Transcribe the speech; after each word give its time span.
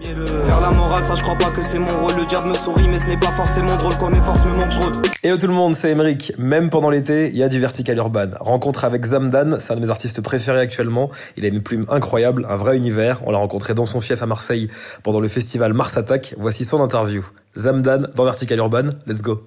Faire 0.00 0.60
la 0.60 0.70
morale, 0.70 1.02
ça 1.04 1.14
je 1.14 1.22
crois 1.22 1.36
pas 1.36 1.50
que 1.50 1.62
c'est 1.62 1.78
mon 1.78 1.96
rôle. 1.96 2.14
Le 2.16 2.26
diable 2.26 2.48
me 2.48 2.54
sourit, 2.54 2.86
mais 2.86 2.98
ce 2.98 3.06
n'est 3.06 3.18
pas 3.18 3.30
forcément 3.32 3.76
drôle. 3.76 3.94
Quand 3.98 4.10
mes 4.10 4.20
forces 4.20 4.44
me 4.44 4.52
manquent, 4.52 4.70
je 4.70 5.36
tout 5.36 5.46
le 5.46 5.52
monde, 5.52 5.74
c'est 5.74 5.90
Emeric. 5.90 6.32
Même 6.38 6.70
pendant 6.70 6.90
l'été, 6.90 7.28
il 7.28 7.36
y 7.36 7.42
a 7.42 7.48
du 7.48 7.58
vertical 7.60 7.96
urban. 7.96 8.28
Rencontre 8.40 8.84
avec 8.84 9.04
Zamdan, 9.04 9.58
c'est 9.58 9.72
un 9.72 9.76
de 9.76 9.80
mes 9.80 9.90
artistes 9.90 10.20
préférés 10.20 10.60
actuellement. 10.60 11.10
Il 11.36 11.44
a 11.44 11.48
une 11.48 11.62
plume 11.62 11.84
incroyable, 11.88 12.46
un 12.48 12.56
vrai 12.56 12.76
univers. 12.76 13.20
On 13.26 13.30
l'a 13.30 13.38
rencontré 13.38 13.74
dans 13.74 13.86
son 13.86 14.00
fief 14.00 14.22
à 14.22 14.26
Marseille 14.26 14.68
pendant 15.02 15.20
le 15.20 15.28
festival 15.28 15.72
Mars 15.72 15.96
Attack. 15.96 16.34
Voici 16.38 16.64
son 16.64 16.80
interview. 16.80 17.24
Zamdan 17.56 18.08
dans 18.14 18.24
Vertical 18.24 18.58
Urban. 18.58 18.90
Let's 19.06 19.22
go. 19.22 19.46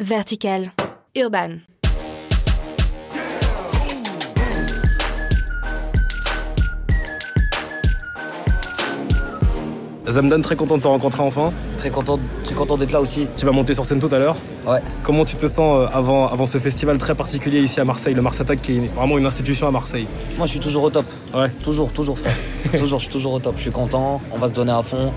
Vertical 0.00 0.72
Urban. 1.14 1.58
Zamdan, 10.12 10.40
très 10.40 10.56
content 10.56 10.76
de 10.76 10.82
te 10.82 10.88
rencontrer 10.88 11.22
enfin. 11.22 11.52
Très 11.78 11.90
content, 11.90 12.18
très 12.44 12.54
content 12.54 12.76
d'être 12.76 12.92
là 12.92 13.00
aussi. 13.00 13.26
Tu 13.36 13.44
vas 13.46 13.52
monter 13.52 13.74
sur 13.74 13.84
scène 13.84 13.98
tout 13.98 14.12
à 14.14 14.18
l'heure. 14.18 14.36
Ouais. 14.66 14.80
Comment 15.02 15.24
tu 15.24 15.36
te 15.36 15.46
sens 15.46 15.80
euh, 15.80 15.86
avant, 15.92 16.28
avant 16.28 16.46
ce 16.46 16.58
festival 16.58 16.98
très 16.98 17.14
particulier 17.14 17.60
ici 17.60 17.80
à 17.80 17.84
Marseille, 17.84 18.14
le 18.14 18.22
Mars 18.22 18.40
Attack, 18.40 18.62
qui 18.62 18.76
est 18.76 18.90
vraiment 18.94 19.18
une 19.18 19.26
institution 19.26 19.66
à 19.66 19.70
Marseille? 19.70 20.06
Moi, 20.36 20.46
je 20.46 20.52
suis 20.52 20.60
toujours 20.60 20.84
au 20.84 20.90
top. 20.90 21.06
Ouais. 21.34 21.50
Toujours, 21.64 21.92
toujours, 21.92 22.18
frère. 22.18 22.36
toujours, 22.78 22.98
je 22.98 23.04
suis 23.04 23.12
toujours 23.12 23.32
au 23.32 23.40
top. 23.40 23.54
Je 23.56 23.62
suis 23.62 23.70
content. 23.72 24.20
On 24.32 24.38
va 24.38 24.48
se 24.48 24.52
donner 24.52 24.72
à 24.72 24.82
fond 24.82 25.12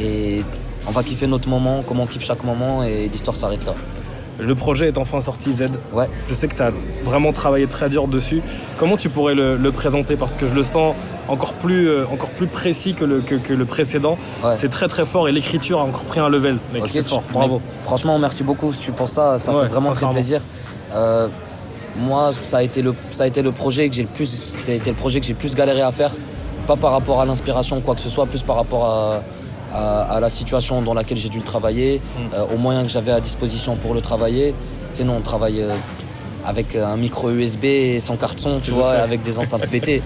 et 0.00 0.42
on 0.86 0.90
va 0.92 1.02
kiffer 1.02 1.26
notre 1.26 1.48
moment, 1.48 1.82
comme 1.82 2.00
on 2.00 2.06
kiffe 2.06 2.24
chaque 2.24 2.44
moment 2.44 2.84
et 2.84 3.08
l'histoire 3.08 3.36
s'arrête 3.36 3.64
là. 3.66 3.74
Le 4.38 4.54
projet 4.54 4.88
est 4.88 4.98
enfin 4.98 5.20
sorti, 5.20 5.52
Z. 5.54 5.70
Ouais. 5.92 6.08
Je 6.28 6.34
sais 6.34 6.46
que 6.48 6.54
tu 6.54 6.62
as 6.62 6.72
vraiment 7.04 7.32
travaillé 7.32 7.66
très 7.66 7.88
dur 7.88 8.06
dessus. 8.08 8.42
Comment 8.76 8.96
tu 8.96 9.08
pourrais 9.08 9.34
le, 9.34 9.56
le 9.56 9.72
présenter? 9.72 10.16
Parce 10.16 10.34
que 10.34 10.46
je 10.46 10.54
le 10.54 10.62
sens 10.62 10.94
encore 11.28 11.54
plus, 11.54 11.88
euh, 11.88 12.04
encore 12.12 12.28
plus 12.30 12.46
précis 12.46 12.94
que 12.94 13.04
le, 13.04 13.20
que, 13.20 13.34
que 13.36 13.52
le 13.54 13.64
précédent. 13.64 14.18
Ouais. 14.44 14.54
C'est 14.56 14.68
très 14.68 14.88
très 14.88 15.06
fort 15.06 15.28
et 15.28 15.32
l'écriture 15.32 15.80
a 15.80 15.84
encore 15.84 16.04
pris 16.04 16.20
un 16.20 16.28
level. 16.28 16.58
Mec, 16.74 16.84
c'est 16.88 17.02
tu- 17.02 17.08
fort. 17.08 17.22
Bravo. 17.32 17.60
Franchement, 17.84 18.18
merci 18.18 18.44
beaucoup. 18.44 18.72
Si 18.72 18.80
tu 18.80 18.92
penses 18.92 19.12
ça, 19.12 19.38
ça 19.38 19.52
Ouais, 19.54 19.62
fait 19.62 19.68
vraiment 19.68 19.92
très 19.92 20.06
plaisir. 20.10 20.40
Euh, 20.94 21.28
moi, 21.98 22.30
ça 22.44 22.58
a 22.58 22.62
été 22.62 22.82
le, 22.82 22.94
ça 23.10 23.22
a 23.24 23.26
été 23.26 23.40
le 23.42 23.52
projet 23.52 23.88
que 23.88 23.94
j'ai 23.94 24.02
le 24.02 24.08
plus, 24.08 24.26
ça 24.26 24.70
a 24.72 24.74
été 24.74 24.90
le 24.90 24.96
projet 24.96 25.18
que 25.20 25.26
j'ai 25.26 25.32
le 25.32 25.38
plus 25.38 25.54
galéré 25.54 25.80
à 25.80 25.92
faire. 25.92 26.10
Pas 26.66 26.76
par 26.76 26.92
rapport 26.92 27.20
à 27.20 27.24
l'inspiration 27.24 27.78
ou 27.78 27.80
quoi 27.80 27.94
que 27.94 28.00
ce 28.02 28.10
soit, 28.10 28.26
plus 28.26 28.42
par 28.42 28.56
rapport 28.56 28.84
à, 28.84 29.22
à, 29.76 30.16
à 30.16 30.20
la 30.20 30.30
situation 30.30 30.80
dans 30.82 30.94
laquelle 30.94 31.18
j'ai 31.18 31.28
dû 31.28 31.38
le 31.38 31.44
travailler, 31.44 32.00
Mm. 32.00 32.34
euh, 32.34 32.54
aux 32.54 32.58
moyens 32.58 32.84
que 32.86 32.92
j'avais 32.92 33.12
à 33.12 33.20
disposition 33.20 33.76
pour 33.76 33.92
le 33.94 34.00
travailler. 34.00 34.54
Tu 34.94 35.02
sais, 35.02 35.08
on 35.08 35.20
travaille 35.20 35.60
euh, 35.62 35.70
avec 36.52 36.74
un 36.76 36.96
micro 36.96 37.30
USB 37.30 37.64
et 37.64 38.00
sans 38.00 38.16
carton, 38.16 38.60
tu 38.62 38.70
Je 38.70 38.74
vois, 38.76 38.92
sais. 38.94 39.00
avec 39.08 39.20
des 39.22 39.38
enceintes 39.38 39.66
pétées. 39.74 40.00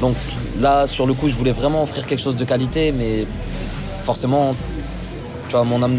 Donc 0.00 0.14
là, 0.60 0.86
sur 0.86 1.06
le 1.06 1.14
coup, 1.14 1.28
je 1.28 1.34
voulais 1.34 1.52
vraiment 1.62 1.82
offrir 1.82 2.06
quelque 2.06 2.22
chose 2.22 2.36
de 2.36 2.44
qualité, 2.44 2.92
mais 2.92 3.26
forcément, 4.04 4.54
tu 5.48 5.52
vois, 5.56 5.64
mon 5.64 5.82
âme, 5.82 5.98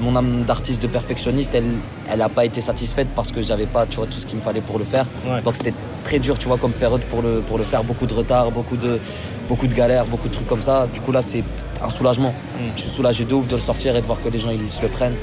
mon 0.00 0.14
âme 0.16 0.44
d'artiste, 0.46 0.82
de 0.82 0.86
perfectionniste, 0.86 1.54
elle, 1.54 1.64
elle 2.10 2.20
a 2.22 2.28
pas 2.28 2.44
été 2.44 2.60
satisfaite 2.60 3.08
parce 3.16 3.32
que 3.32 3.40
j'avais 3.42 3.66
pas, 3.66 3.86
tu 3.86 3.96
vois, 3.96 4.06
tout 4.06 4.18
ce 4.18 4.26
qu'il 4.26 4.36
me 4.36 4.42
fallait 4.42 4.60
pour 4.60 4.78
le 4.78 4.84
faire. 4.84 5.06
Ouais. 5.26 5.40
Donc 5.42 5.56
c'était 5.56 5.74
très 6.04 6.18
dur, 6.18 6.38
tu 6.38 6.46
vois, 6.48 6.58
comme 6.58 6.72
période 6.72 7.00
pour 7.02 7.22
le, 7.22 7.40
pour 7.40 7.56
le 7.58 7.64
faire, 7.64 7.82
beaucoup 7.82 8.06
de 8.06 8.14
retard, 8.14 8.50
beaucoup 8.50 8.76
de, 8.76 9.00
beaucoup 9.48 9.66
de 9.66 9.74
galères, 9.74 10.04
beaucoup 10.06 10.28
de 10.28 10.34
trucs 10.34 10.46
comme 10.46 10.62
ça. 10.62 10.86
Du 10.92 11.00
coup 11.00 11.12
là, 11.12 11.22
c'est 11.22 11.42
un 11.82 11.90
soulagement. 11.90 12.30
Mm. 12.30 12.62
Je 12.76 12.80
suis 12.82 12.90
soulagé 12.90 13.24
de 13.24 13.34
ouf 13.34 13.46
de 13.46 13.56
le 13.56 13.60
sortir 13.60 13.96
et 13.96 14.00
de 14.00 14.06
voir 14.06 14.20
que 14.20 14.28
les 14.28 14.38
gens 14.38 14.50
ils 14.50 14.70
se 14.70 14.82
le 14.82 14.88
prennent. 14.88 15.16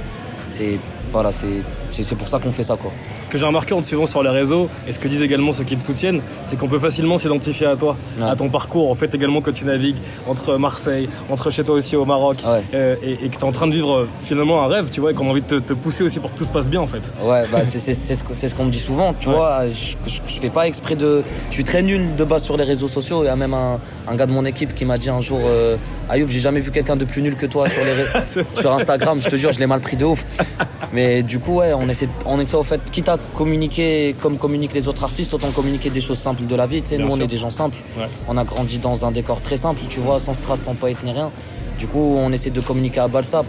C'est, 0.52 0.78
voilà, 1.12 1.32
c'est, 1.32 1.64
c'est, 1.94 2.16
pour 2.16 2.28
ça 2.28 2.40
qu'on 2.40 2.52
fait 2.52 2.64
ça, 2.64 2.76
quoi. 2.76 2.92
Ce 3.22 3.30
que 3.30 3.38
j'ai 3.38 3.46
remarqué 3.46 3.74
en 3.74 3.82
te 3.82 3.86
suivant 3.86 4.06
sur 4.06 4.24
les 4.24 4.30
réseaux, 4.30 4.70
et 4.88 4.94
ce 4.94 5.00
que 5.00 5.08
disent 5.08 5.22
également 5.22 5.54
ceux 5.54 5.64
qui 5.64 5.76
te 5.78 5.82
soutiennent, 5.84 6.22
c'est 6.48 6.58
qu'on 6.58 6.68
peut 6.68 6.80
facilement 6.80 7.18
s'identifier 7.18 7.68
à 7.68 7.76
toi, 7.76 7.96
Ouais. 8.20 8.28
à 8.30 8.36
ton 8.36 8.50
parcours. 8.50 8.90
En 8.92 8.96
fait, 8.96 9.14
également 9.14 9.42
que 9.42 9.52
tu 9.52 9.66
navigues 9.66 9.98
entre 10.28 10.58
Marseille, 10.58 11.08
entre 11.30 11.52
chez 11.52 11.64
toi 11.64 11.76
aussi 11.76 11.96
au 11.96 12.06
Maroc, 12.06 12.38
Ouais. 12.46 12.64
euh, 12.74 12.96
et, 13.04 13.26
et 13.26 13.30
que 13.30 13.36
tu 13.36 13.42
es 13.42 13.44
en 13.44 13.52
train 13.52 13.68
de 13.68 13.74
vivre 13.74 14.08
finalement 14.24 14.64
un 14.64 14.68
rêve, 14.68 14.90
tu 14.92 15.00
vois, 15.02 15.12
et 15.12 15.14
qu'on 15.14 15.28
a 15.28 15.30
envie 15.32 15.42
de 15.42 15.48
te, 15.48 15.56
te 15.60 15.74
pousser 15.74 16.04
aussi 16.04 16.20
pour 16.20 16.32
que 16.32 16.38
tout 16.38 16.46
se 16.46 16.52
passe 16.52 16.70
bien 16.70 16.82
en 16.82 16.88
fait. 16.88 17.02
Ouais, 17.24 17.44
bah 17.52 17.60
c'est, 17.66 17.80
ce, 17.94 18.56
qu'on 18.56 18.66
me 18.66 18.72
dit 18.72 18.80
souvent, 18.80 19.14
tu 19.20 19.28
Ouais. 19.30 19.36
vois. 19.36 19.68
Je, 19.70 19.96
je, 20.10 20.20
je 20.28 20.40
fais 20.40 20.50
pas 20.50 20.68
exprès 20.68 20.96
de. 20.96 21.24
Je 21.50 21.54
suis 21.54 21.64
très 21.64 21.82
nul 21.82 22.16
de 22.16 22.24
base 22.24 22.44
sur 22.44 22.58
les 22.58 22.64
réseaux 22.64 22.88
sociaux. 22.88 23.24
Il 23.24 23.28
y 23.28 23.30
a 23.30 23.36
même 23.36 23.54
un, 23.54 23.80
un 24.08 24.16
gars 24.16 24.26
de 24.26 24.32
mon 24.32 24.46
équipe 24.46 24.74
qui 24.76 24.86
m'a 24.86 24.98
dit 24.98 25.10
un 25.10 25.22
jour 25.22 25.40
euh, 25.46 25.76
Ayoub, 26.10 26.28
j'ai 26.30 26.40
jamais 26.40 26.60
vu 26.60 26.72
quelqu'un 26.72 26.96
de 26.96 27.06
plus 27.06 27.22
nul 27.22 27.36
que 27.36 27.46
toi 27.46 27.68
sur, 27.70 27.82
les 27.84 28.44
sur 28.62 28.72
Instagram. 28.74 29.20
Je 29.22 29.30
te 29.30 29.36
jure, 29.36 29.52
je 29.52 29.60
l'ai 29.60 29.68
mal 29.68 29.80
pris 29.82 29.98
de 29.98 30.06
ouf. 30.06 30.24
Mais 30.94 31.24
du 31.24 31.40
coup, 31.40 31.56
ouais, 31.56 31.74
on 31.74 31.90
essaie, 31.90 32.08
on 32.26 32.40
essaie 32.40 32.56
au 32.56 32.64
fait, 32.64 32.80
quitte 32.92 33.10
à 33.10 33.18
communiquer 33.36 34.16
comme 34.22 34.38
communiquent 34.38 34.74
les 34.74 34.88
autres 34.88 35.04
artistes, 35.04 35.34
autant 35.34 35.50
communiquer 35.50 35.90
des 35.90 36.02
choses 36.02 36.20
simples 36.20 36.46
de 36.46 36.56
la 36.56 36.68
vie. 36.68 36.84
Tu 36.84 36.90
sais, 36.90 36.98
nous, 36.98 37.10
on 37.10 37.20
est 37.20 37.28
des 37.28 37.38
gens 37.38 37.50
simples. 37.50 37.78
Ouais. 37.98 38.06
On 38.28 38.38
a 38.38 38.44
grandi 38.44 38.78
dans 38.78 39.04
un 39.04 39.12
décor 39.12 39.42
très 39.42 39.58
simple, 39.58 39.82
tu 39.90 40.00
vois, 40.00 40.20
sans 40.20 40.36
strass, 40.36 40.62
sans 40.62 40.76
poète 40.76 40.98
ni 41.04 41.12
rien. 41.12 41.32
Du 41.80 41.88
coup, 41.88 42.16
on 42.18 42.32
essaie 42.32 42.52
de 42.52 42.62
communiquer 42.62 43.00
à 43.00 43.08
Balsa, 43.08 43.44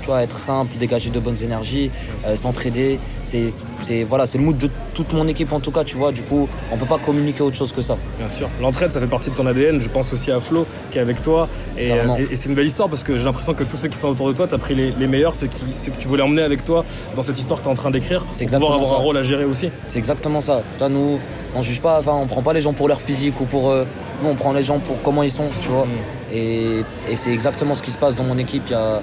tu 0.00 0.06
vois, 0.06 0.22
être 0.22 0.38
simple, 0.38 0.76
dégager 0.78 1.10
de 1.10 1.20
bonnes 1.20 1.42
énergies, 1.42 1.90
euh, 2.26 2.36
s'entraider. 2.36 2.98
C'est, 3.24 3.46
c'est, 3.82 4.04
voilà, 4.04 4.26
c'est 4.26 4.38
le 4.38 4.44
mood 4.44 4.58
de 4.58 4.68
toute 4.94 5.12
mon 5.12 5.26
équipe 5.28 5.52
en 5.52 5.60
tout 5.60 5.70
cas, 5.70 5.84
tu 5.84 5.96
vois. 5.96 6.12
Du 6.12 6.22
coup, 6.22 6.48
on 6.72 6.76
peut 6.76 6.86
pas 6.86 6.98
communiquer 6.98 7.42
autre 7.42 7.56
chose 7.56 7.72
que 7.72 7.82
ça. 7.82 7.96
Bien 8.18 8.28
sûr. 8.28 8.48
L'entraide, 8.60 8.92
ça 8.92 9.00
fait 9.00 9.06
partie 9.06 9.30
de 9.30 9.34
ton 9.36 9.46
ADN. 9.46 9.80
Je 9.80 9.88
pense 9.88 10.12
aussi 10.12 10.30
à 10.30 10.40
Flo 10.40 10.66
qui 10.90 10.98
est 10.98 11.00
avec 11.00 11.22
toi. 11.22 11.48
Et, 11.78 11.88
Carrément. 11.88 12.16
et- 12.16 12.28
et 12.30 12.36
c'est 12.36 12.48
une 12.48 12.54
belle 12.54 12.66
histoire 12.66 12.88
parce 12.88 13.04
que 13.04 13.16
j'ai 13.16 13.24
l'impression 13.24 13.54
que 13.54 13.64
tous 13.64 13.76
ceux 13.76 13.88
qui 13.88 13.98
sont 13.98 14.08
autour 14.08 14.28
de 14.28 14.32
toi, 14.32 14.46
tu 14.48 14.54
as 14.54 14.58
pris 14.58 14.74
les, 14.74 14.92
les 14.92 15.06
meilleurs, 15.06 15.34
ceux, 15.34 15.46
qui, 15.46 15.64
ceux 15.76 15.90
que 15.92 15.98
tu 15.98 16.08
voulais 16.08 16.22
emmener 16.22 16.42
avec 16.42 16.64
toi 16.64 16.84
dans 17.14 17.22
cette 17.22 17.38
histoire 17.38 17.60
que 17.60 17.64
tu 17.64 17.68
es 17.68 17.72
en 17.72 17.76
train 17.76 17.90
d'écrire. 17.90 18.24
C'est 18.32 18.46
pour 18.46 18.58
pouvoir 18.58 18.74
avoir 18.80 19.00
un 19.00 19.02
rôle 19.02 19.16
à 19.16 19.22
gérer 19.22 19.44
aussi. 19.44 19.70
C'est 19.88 19.98
exactement 19.98 20.40
ça. 20.40 20.62
Toi, 20.78 20.88
nous, 20.88 21.18
on 21.54 21.62
juge 21.62 21.80
pas, 21.80 21.98
enfin, 22.00 22.12
on 22.14 22.26
prend 22.26 22.42
pas 22.42 22.52
les 22.52 22.60
gens 22.60 22.72
pour 22.72 22.88
leur 22.88 23.00
physique 23.00 23.40
ou 23.40 23.44
pour. 23.44 23.70
euh, 23.70 23.84
nous, 24.22 24.28
on 24.28 24.34
prend 24.34 24.52
les 24.52 24.62
gens 24.62 24.78
pour 24.78 25.00
comment 25.02 25.22
ils 25.22 25.30
sont, 25.30 25.46
tu 25.62 25.68
vois. 25.68 25.86
Et, 26.32 26.80
et 27.08 27.16
c'est 27.16 27.32
exactement 27.32 27.74
ce 27.74 27.82
qui 27.82 27.90
se 27.90 27.98
passe 27.98 28.14
dans 28.14 28.22
mon 28.24 28.38
équipe. 28.38 28.62
Il 28.66 28.72
y 28.72 28.74
a, 28.74 29.00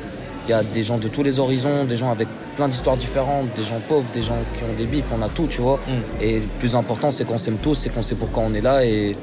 il 0.47 0.51
y 0.51 0.53
a 0.53 0.63
des 0.63 0.83
gens 0.83 0.97
de 0.97 1.07
tous 1.07 1.23
les 1.23 1.39
horizons, 1.39 1.83
des 1.85 1.97
gens 1.97 2.11
avec 2.11 2.27
plein 2.55 2.67
d'histoires 2.67 2.97
différentes, 2.97 3.47
des 3.55 3.63
gens 3.63 3.79
pauvres, 3.87 4.07
des 4.13 4.21
gens 4.21 4.37
qui 4.57 4.63
ont 4.63 4.73
des 4.77 4.85
bifs, 4.85 5.05
on 5.11 5.21
a 5.21 5.29
tout, 5.29 5.47
tu 5.47 5.61
vois. 5.61 5.79
Et 6.21 6.39
le 6.39 6.45
plus 6.59 6.75
important, 6.75 7.11
c'est 7.11 7.25
qu'on 7.25 7.37
s'aime 7.37 7.57
tous, 7.57 7.75
c'est 7.75 7.89
qu'on 7.89 8.01
sait 8.01 8.15
pourquoi 8.15 8.43
on 8.45 8.53
est 8.53 8.61
là 8.61 8.85
et, 8.85 9.15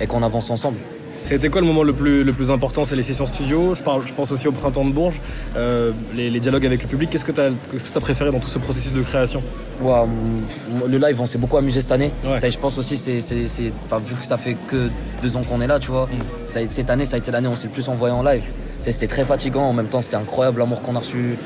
et 0.00 0.06
qu'on 0.06 0.22
avance 0.22 0.50
ensemble. 0.50 0.78
C'était 1.22 1.48
quoi 1.48 1.62
le 1.62 1.66
moment 1.66 1.82
le 1.84 1.94
plus, 1.94 2.22
le 2.22 2.32
plus 2.34 2.50
important? 2.50 2.84
C'est 2.84 2.96
les 2.96 3.02
sessions 3.02 3.24
studio. 3.24 3.74
Je, 3.74 3.82
parle, 3.82 4.06
je 4.06 4.12
pense 4.12 4.30
aussi 4.30 4.46
au 4.46 4.52
printemps 4.52 4.84
de 4.84 4.90
Bourges, 4.92 5.18
euh, 5.56 5.92
les, 6.14 6.28
les 6.28 6.38
dialogues 6.38 6.66
avec 6.66 6.82
le 6.82 6.88
public. 6.88 7.08
Qu'est-ce 7.08 7.24
que 7.24 7.32
tu 7.32 7.40
as, 7.40 8.00
préféré 8.00 8.30
dans 8.30 8.40
tout 8.40 8.50
ce 8.50 8.58
processus 8.58 8.92
de 8.92 9.00
création? 9.00 9.42
Mm, 9.80 10.86
le 10.86 10.98
live, 10.98 11.18
on 11.18 11.24
s'est 11.24 11.38
beaucoup 11.38 11.56
amusé 11.56 11.80
cette 11.80 11.92
année. 11.92 12.12
Ouais. 12.26 12.38
Ça, 12.38 12.50
je 12.50 12.58
pense 12.58 12.76
aussi, 12.76 12.98
c'est, 12.98 13.20
vu 13.20 14.14
que 14.20 14.24
ça 14.24 14.36
fait 14.36 14.54
que 14.68 14.90
deux 15.22 15.34
ans 15.36 15.42
qu'on 15.44 15.62
est 15.62 15.66
là, 15.66 15.78
tu 15.78 15.90
vois, 15.90 16.10
ça 16.46 16.60
été- 16.60 16.74
cette 16.74 16.90
année, 16.90 17.06
ça 17.06 17.14
a 17.16 17.18
été 17.20 17.30
l'année 17.30 17.48
où 17.48 17.52
on 17.52 17.56
s'est 17.56 17.68
le 17.68 17.72
plus 17.72 17.88
envoyé 17.88 18.14
en 18.14 18.22
live. 18.22 18.44
C'était 18.92 19.06
très 19.06 19.24
fatigant, 19.24 19.62
en 19.64 19.72
même 19.72 19.86
temps, 19.88 20.00
c'était 20.00 20.16
incroyable 20.16 20.58
l'amour 20.60 20.82
qu'on 20.82 20.94
a 20.96 20.98
reçu, 20.98 21.38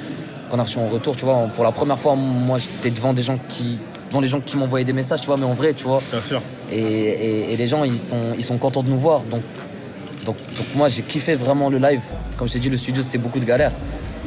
qu'on 0.51 0.59
a 0.59 0.63
reçu 0.63 0.79
en 0.79 0.89
retour, 0.89 1.17
tu 1.17 1.25
vois. 1.25 1.49
Pour 1.55 1.65
la 1.65 1.73
première 1.73 1.99
fois, 1.99 2.15
moi, 2.17 2.59
j'étais 2.59 2.91
devant 2.91 3.13
des 3.13 3.23
gens 3.23 3.39
qui, 3.49 3.79
devant 4.11 4.21
les 4.21 4.29
gens 4.29 4.41
qui 4.41 4.57
m'envoyaient 4.57 4.85
des 4.85 4.93
messages, 4.93 5.21
tu 5.21 5.27
vois, 5.27 5.37
mais 5.37 5.47
en 5.47 5.55
vrai, 5.55 5.73
tu 5.73 5.85
vois. 5.85 6.03
Bien 6.11 6.21
sûr. 6.21 6.43
Et, 6.73 6.79
et- 6.81 7.53
et 7.53 7.57
les 7.57 7.69
gens, 7.69 7.85
ils 7.85 7.97
sont, 7.99 8.35
ils 8.37 8.45
sont 8.45 8.59
contents 8.59 8.83
de 8.83 8.89
nous 8.89 8.99
voir. 8.99 9.21
Donc, 9.21 9.43
donc, 10.27 10.37
donc 10.57 10.67
moi, 10.75 10.89
j'ai 10.89 11.03
kiffé 11.03 11.35
vraiment 11.37 11.71
le 11.71 11.79
live. 11.79 12.01
Comme 12.37 12.49
je 12.49 12.55
t'ai 12.55 12.59
dit, 12.59 12.71
le 12.71 12.77
studio, 12.77 13.03
c'était 13.03 13.19
beaucoup 13.19 13.39
de 13.41 13.45
galères. 13.45 13.73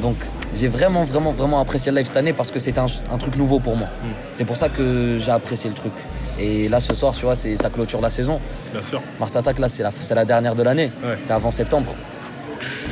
Donc, 0.00 0.16
j'ai 0.54 0.68
vraiment, 0.68 1.04
vraiment, 1.04 1.32
vraiment 1.32 1.60
apprécié 1.60 1.92
le 1.92 1.98
live 1.98 2.06
cette 2.06 2.16
année 2.16 2.32
parce 2.32 2.50
que 2.50 2.58
c'était 2.58 2.80
un, 2.80 2.86
un 3.12 3.18
truc 3.18 3.36
nouveau 3.36 3.60
pour 3.60 3.76
moi. 3.76 3.88
C'est 4.34 4.44
pour 4.44 4.56
ça 4.56 4.68
que 4.68 5.18
j'ai 5.20 5.30
apprécié 5.30 5.68
le 5.70 5.76
truc. 5.76 5.92
Et 6.40 6.68
là, 6.68 6.80
ce 6.80 6.94
soir, 6.94 7.14
tu 7.14 7.24
vois, 7.26 7.36
c'est, 7.36 7.56
ça 7.56 7.68
clôture 7.68 8.00
la 8.00 8.10
saison. 8.10 8.40
Bien 8.72 8.82
sûr. 8.82 9.00
Mars 9.20 9.36
Attack, 9.36 9.58
là, 9.58 9.68
c'est 9.68 9.82
la, 9.82 9.92
c'est 10.00 10.14
la 10.14 10.24
dernière 10.24 10.54
de 10.54 10.62
l'année. 10.62 10.90
Ouais. 11.04 11.18
C'est 11.26 11.32
avant 11.32 11.50
septembre. 11.50 11.94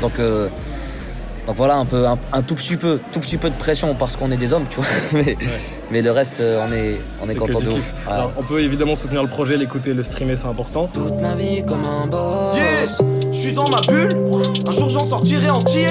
Donc, 0.01 0.19
euh, 0.19 0.49
donc 1.47 1.57
voilà, 1.57 1.77
un, 1.77 1.85
peu, 1.85 2.07
un, 2.07 2.19
un 2.33 2.43
tout, 2.43 2.55
petit 2.55 2.77
peu, 2.77 3.01
tout 3.13 3.21
petit 3.21 3.37
peu 3.37 3.51
de 3.51 3.57
pression 3.57 3.95
parce 3.95 4.17
qu'on 4.17 4.31
est 4.31 4.37
des 4.37 4.53
hommes, 4.53 4.67
tu 4.71 4.77
vois. 4.77 4.87
Mais, 5.13 5.37
mais 5.91 6.03
le 6.03 6.13
reste, 6.13 6.41
euh, 6.41 6.65
on 6.69 6.73
est, 6.73 7.01
on 7.21 7.29
est 7.29 7.35
content 7.35 7.59
de. 7.59 7.69
Ouais. 7.71 7.81
Alors, 8.09 8.33
on 8.37 8.45
peut 8.45 8.61
évidemment 8.61 8.95
soutenir 8.95 9.23
le 9.23 9.29
projet, 9.29 9.57
l'écouter, 9.57 9.93
le 9.93 10.05
streamer, 10.05 10.37
c'est 10.37 10.47
important. 10.47 10.89
Toute 10.93 11.21
ma 11.21 11.35
vie 11.35 11.65
comme 11.67 11.85
un 11.85 12.07
boss. 12.07 12.57
Yes, 12.57 13.03
je 13.33 13.37
suis 13.37 13.53
dans 13.53 13.69
ma 13.69 13.81
bulle. 13.81 14.09
Un 14.69 14.71
jour 14.71 14.89
j'en 14.89 15.05
sortirai 15.05 15.51
entier. 15.51 15.87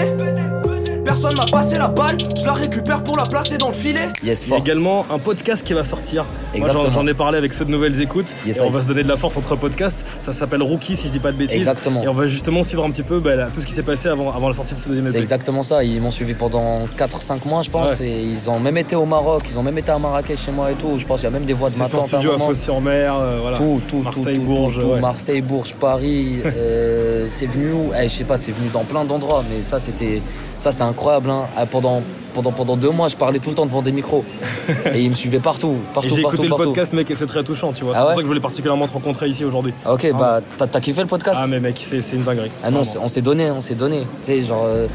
Personne 1.09 1.35
m'a 1.37 1.47
passé 1.47 1.75
la 1.75 1.87
balle. 1.87 2.17
Je 2.39 2.45
la 2.45 2.53
récupère 2.53 3.01
pour 3.03 3.17
la 3.17 3.23
placer 3.23 3.57
dans 3.57 3.69
le 3.69 3.73
filet. 3.73 4.09
Yes, 4.23 4.43
Il 4.45 4.51
y 4.51 4.53
a 4.53 4.57
également 4.59 5.07
un 5.09 5.17
podcast 5.17 5.63
qui 5.65 5.73
va 5.73 5.83
sortir. 5.83 6.23
Moi, 6.23 6.33
j'en- 6.53 6.57
Exactement. 6.59 6.91
j'en 6.93 7.07
ai 7.07 7.15
parlé 7.15 7.39
avec 7.39 7.51
ceux 7.51 7.65
de 7.65 7.71
Nouvelles 7.71 7.99
Écoutes. 7.99 8.31
Yes, 8.45 8.57
et 8.57 8.61
on 8.61 8.69
va 8.69 8.83
se 8.83 8.87
donner 8.87 9.01
de 9.01 9.07
la 9.07 9.17
force 9.17 9.35
entre 9.35 9.55
podcasts. 9.55 10.05
Ça 10.21 10.33
s'appelle 10.33 10.61
Rookie, 10.61 10.95
si 10.95 11.07
je 11.07 11.11
dis 11.11 11.17
pas 11.19 11.31
de 11.31 11.37
bêtises. 11.37 11.57
Exactement. 11.57 12.03
Et 12.03 12.07
on 12.07 12.13
va 12.13 12.27
justement 12.27 12.61
suivre 12.61 12.85
un 12.85 12.91
petit 12.91 13.01
peu 13.01 13.19
bah, 13.19 13.35
là, 13.35 13.49
tout 13.51 13.59
ce 13.59 13.65
qui 13.65 13.73
s'est 13.73 13.81
passé 13.81 14.07
avant, 14.07 14.31
avant 14.31 14.49
la 14.49 14.53
sortie 14.53 14.75
de 14.75 14.79
ce 14.79 14.87
deuxième 14.87 15.11
C'est 15.11 15.17
exactement 15.17 15.63
ça. 15.63 15.83
Ils 15.83 15.99
m'ont 15.99 16.11
suivi 16.11 16.35
pendant 16.35 16.85
4-5 16.95 17.43
mois, 17.47 17.63
je 17.63 17.71
pense. 17.71 17.99
Ouais. 17.99 18.05
Et 18.07 18.21
ils 18.21 18.47
ont 18.47 18.59
même 18.59 18.77
été 18.77 18.95
au 18.95 19.05
Maroc, 19.05 19.45
ils 19.49 19.57
ont 19.57 19.63
même 19.63 19.79
été 19.79 19.89
à 19.91 19.97
Marrakech 19.97 20.39
chez 20.39 20.51
moi 20.51 20.69
et 20.69 20.75
tout. 20.75 20.99
Je 20.99 21.07
pense 21.07 21.21
qu'il 21.21 21.25
y 21.27 21.27
a 21.27 21.31
même 21.31 21.45
des 21.45 21.53
voix 21.53 21.71
de 21.71 21.77
ma 21.77 21.89
tante 21.89 22.01
à 22.01 22.03
un 22.03 22.07
studio 22.07 22.33
à. 22.33 22.37
Fos-sur-Mer. 22.37 23.15
euh, 23.19 23.39
voilà. 23.41 23.57
Tout, 23.57 23.81
tout, 23.87 24.01
Marseille, 24.03 24.35
tout, 24.35 24.41
tout, 24.41 24.45
Bourges, 24.47 24.75
tout, 24.75 24.81
tout. 24.81 24.87
ouais. 24.89 24.99
Marseille, 24.99 25.41
Bourges, 25.41 25.73
Paris. 25.73 26.43
euh, 26.45 27.25
c'est 27.35 27.47
venu 27.47 27.71
où? 27.73 27.91
Eh, 27.99 28.03
Je 28.07 28.13
sais 28.13 28.23
pas, 28.25 28.37
c'est 28.37 28.51
venu 28.51 28.69
dans 28.71 28.83
plein 28.83 29.05
d'endroits. 29.05 29.43
Mais 29.49 29.63
ça, 29.63 29.79
c'était, 29.79 30.21
ça, 30.59 30.71
c'est 30.71 30.81
incroyable. 30.83 30.98
Incroyable. 30.99 31.29
Hein. 31.29 31.43
Ah, 31.55 31.65
Pendant, 31.65 32.01
pendant, 32.33 32.51
pendant 32.51 32.75
deux 32.77 32.89
mois, 32.91 33.07
je 33.07 33.15
parlais 33.15 33.39
tout 33.39 33.49
le 33.49 33.55
temps 33.55 33.65
devant 33.65 33.81
des 33.81 33.91
micros. 33.91 34.23
et 34.93 35.01
il 35.01 35.09
me 35.09 35.15
suivait 35.15 35.39
partout, 35.39 35.77
partout, 35.93 36.09
j'ai 36.15 36.21
partout, 36.21 36.35
écouté 36.37 36.49
le 36.49 36.55
podcast, 36.55 36.93
mec, 36.93 37.09
et 37.09 37.15
c'est 37.15 37.25
très 37.25 37.43
touchant, 37.43 37.71
tu 37.73 37.83
vois. 37.85 37.93
C'est 37.93 37.99
Ah 37.99 38.01
pour 38.03 38.09
ouais 38.09 38.15
ça 38.15 38.21
que 38.21 38.25
je 38.25 38.27
voulais 38.27 38.39
particulièrement 38.41 38.85
te 38.87 38.93
rencontrer 38.93 39.27
ici 39.27 39.45
aujourd'hui. 39.45 39.73
Ah, 39.85 39.93
ok, 39.93 40.11
bah 40.17 40.41
t'as 40.57 40.67
t'as 40.67 40.79
kiffé 40.79 41.01
le 41.01 41.07
podcast 41.07 41.39
Ah, 41.41 41.47
mais 41.47 41.59
mec, 41.59 41.77
c'est 41.79 42.01
c'est 42.01 42.15
une 42.17 42.23
dinguerie. 42.23 42.51
Ah 42.63 42.69
non, 42.71 42.83
c'est- 42.83 42.97
on 42.99 43.07
s'est 43.07 43.21
donné, 43.21 43.49
on 43.51 43.61
s'est 43.61 43.75
donné. 43.75 44.01
Tu 44.21 44.25
sais, 44.27 44.41
genre, 44.41 44.65
euh, 44.65 44.87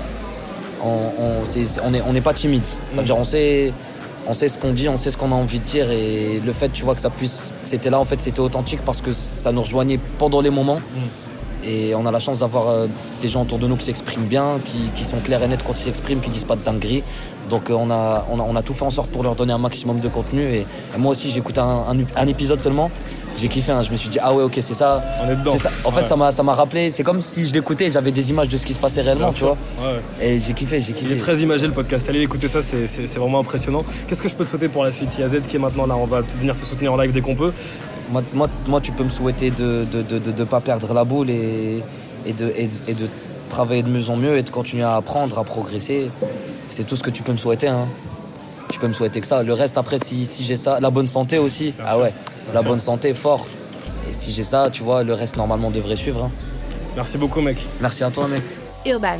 on, 0.82 0.88
on, 1.18 1.44
c'est- 1.44 1.80
on 1.84 1.92
est, 1.94 2.02
on 2.06 2.12
n'est 2.12 2.20
pas 2.20 2.34
timide. 2.34 2.66
C'est-à-dire, 2.92 3.16
on 3.16 3.24
sait, 3.24 3.72
on 4.28 4.32
sait 4.34 4.48
ce 4.48 4.58
qu'on 4.58 4.72
dit, 4.72 4.88
on 4.88 4.96
sait 4.96 5.10
ce 5.10 5.16
qu'on 5.16 5.32
a 5.32 5.34
envie 5.34 5.58
de 5.60 5.64
dire, 5.64 5.90
et 5.90 6.40
le 6.44 6.52
fait, 6.52 6.68
tu 6.70 6.84
vois, 6.84 6.94
que 6.94 7.00
ça 7.00 7.10
puisse, 7.10 7.52
c'était 7.64 7.90
là, 7.90 7.98
en 7.98 8.04
fait, 8.04 8.20
c'était 8.20 8.40
authentique 8.40 8.80
parce 8.84 9.00
que 9.00 9.12
ça 9.12 9.50
nous 9.52 9.62
rejoignait 9.62 9.98
pendant 10.18 10.40
les 10.40 10.50
moments. 10.50 10.80
Et 11.66 11.94
on 11.94 12.04
a 12.06 12.10
la 12.10 12.18
chance 12.18 12.40
d'avoir 12.40 12.68
euh, 12.68 12.86
des 13.22 13.28
gens 13.28 13.42
autour 13.42 13.58
de 13.58 13.66
nous 13.66 13.76
qui 13.76 13.86
s'expriment 13.86 14.24
bien, 14.26 14.60
qui, 14.64 14.90
qui 14.94 15.04
sont 15.04 15.18
clairs 15.18 15.42
et 15.42 15.48
nets 15.48 15.62
quand 15.62 15.72
ils 15.72 15.84
s'expriment, 15.84 16.20
qui 16.20 16.30
disent 16.30 16.44
pas 16.44 16.56
de 16.56 16.62
dingueries. 16.62 17.02
Donc 17.50 17.70
euh, 17.70 17.74
on 17.74 17.90
a, 17.90 18.26
on, 18.30 18.38
a, 18.38 18.42
on 18.42 18.56
a 18.56 18.62
tout 18.62 18.74
fait 18.74 18.84
en 18.84 18.90
sorte 18.90 19.10
pour 19.10 19.22
leur 19.22 19.34
donner 19.34 19.52
un 19.52 19.58
maximum 19.58 20.00
de 20.00 20.08
contenu. 20.08 20.42
Et, 20.42 20.60
et 20.60 20.98
moi 20.98 21.12
aussi, 21.12 21.30
j'ai 21.30 21.38
écouté 21.38 21.60
un, 21.60 21.84
un, 21.88 21.96
un 22.16 22.26
épisode 22.26 22.60
seulement. 22.60 22.90
J'ai 23.36 23.48
kiffé, 23.48 23.72
hein. 23.72 23.82
je 23.82 23.90
me 23.90 23.96
suis 23.96 24.08
dit, 24.08 24.18
ah 24.22 24.32
ouais, 24.32 24.44
ok, 24.44 24.52
c'est 24.60 24.74
ça. 24.74 25.02
On 25.24 25.28
est 25.28 25.34
dedans. 25.34 25.56
Ça. 25.56 25.68
En 25.84 25.90
fait, 25.90 26.02
Ouais. 26.02 26.06
ça 26.06 26.14
m'a 26.16 26.30
ça 26.30 26.42
m'a 26.44 26.54
rappelé, 26.54 26.90
c'est 26.90 27.02
comme 27.02 27.20
si 27.20 27.44
je 27.46 27.52
l'écoutais 27.52 27.90
j'avais 27.90 28.12
des 28.12 28.30
images 28.30 28.46
de 28.48 28.56
ce 28.56 28.64
qui 28.64 28.74
se 28.74 28.78
passait 28.78 29.00
réellement, 29.02 29.32
tu 29.32 29.42
vois. 29.42 29.56
Ouais. 29.80 30.00
Et 30.24 30.38
j'ai 30.38 30.52
kiffé, 30.52 30.80
j'ai 30.80 30.94
Il 31.02 31.10
est 31.12 31.16
très 31.16 31.38
imagé 31.38 31.66
le 31.66 31.72
podcast. 31.72 32.08
Allez 32.08 32.20
écouter 32.22 32.46
ça, 32.48 32.60
c'est 32.62 33.18
vraiment 33.18 33.40
impressionnant. 33.40 33.82
Qu'est-ce 34.06 34.22
que 34.22 34.28
je 34.28 34.36
peux 34.36 34.44
te 34.44 34.50
souhaiter 34.50 34.68
pour 34.68 34.84
la 34.84 34.92
suite? 34.92 35.10
Il 35.18 35.22
y 35.22 35.24
a 35.24 35.28
Z 35.28 35.46
qui 35.48 35.56
est 35.56 35.58
maintenant 35.58 35.86
là, 35.86 35.96
on 35.96 36.06
va 36.06 36.20
venir 36.38 36.56
te 36.56 36.64
soutenir 36.64 36.92
en 36.92 36.96
live 36.96 37.12
dès 37.12 37.22
qu'on 37.22 37.34
peut. 37.34 37.52
Moi, 38.10 38.22
moi, 38.32 38.48
moi, 38.66 38.80
tu 38.80 38.92
peux 38.92 39.04
me 39.04 39.08
souhaiter 39.08 39.50
de 39.50 39.84
de, 39.90 40.02
de, 40.02 40.18
de, 40.18 40.30
de 40.30 40.44
pas 40.44 40.60
perdre 40.60 40.92
la 40.94 41.04
boule 41.04 41.30
et, 41.30 41.82
et, 42.26 42.32
de, 42.32 42.52
et, 42.56 42.66
de, 42.68 42.74
et 42.88 42.94
de 42.94 43.06
travailler 43.48 43.82
de 43.82 43.88
mieux 43.88 44.10
en 44.10 44.16
mieux 44.16 44.36
et 44.36 44.42
de 44.42 44.50
continuer 44.50 44.82
à 44.84 44.96
apprendre, 44.96 45.38
à 45.38 45.44
progresser. 45.44 46.10
C'est 46.70 46.84
tout 46.84 46.96
ce 46.96 47.02
que 47.02 47.10
tu 47.10 47.22
peux 47.22 47.32
me 47.32 47.36
souhaiter. 47.38 47.68
Hein. 47.68 47.86
Tu 48.70 48.78
peux 48.78 48.88
me 48.88 48.92
souhaiter 48.94 49.20
que 49.20 49.26
ça. 49.26 49.42
Le 49.42 49.52
reste, 49.52 49.78
après, 49.78 49.98
si, 49.98 50.24
si 50.26 50.44
j'ai 50.44 50.56
ça, 50.56 50.80
la 50.80 50.90
bonne 50.90 51.08
santé 51.08 51.38
aussi. 51.38 51.72
Bien 51.72 51.84
ah 51.86 51.92
sûr. 51.92 52.00
ouais, 52.02 52.14
la 52.52 52.60
sûr. 52.60 52.68
bonne 52.70 52.80
santé, 52.80 53.14
fort. 53.14 53.46
Et 54.08 54.12
si 54.12 54.32
j'ai 54.32 54.42
ça, 54.42 54.68
tu 54.70 54.82
vois, 54.82 55.02
le 55.02 55.14
reste, 55.14 55.36
normalement, 55.36 55.70
devrait 55.70 55.96
suivre. 55.96 56.24
hein. 56.24 56.30
Merci 56.96 57.16
beaucoup, 57.18 57.40
mec. 57.40 57.58
Merci 57.80 58.04
à 58.04 58.10
toi, 58.10 58.26
mec. 58.28 58.42
Urban. 58.86 59.18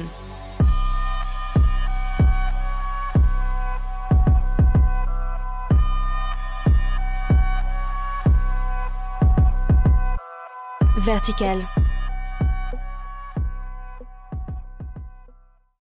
Vertical. 11.05 11.84